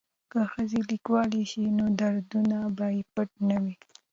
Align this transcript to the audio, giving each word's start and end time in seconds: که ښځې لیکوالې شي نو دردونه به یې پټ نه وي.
که 0.31 0.39
ښځې 0.51 0.79
لیکوالې 0.91 1.43
شي 1.51 1.63
نو 1.77 1.85
دردونه 1.99 2.57
به 2.75 2.87
یې 2.95 3.03
پټ 3.13 3.29
نه 3.49 3.57
وي. 3.63 3.75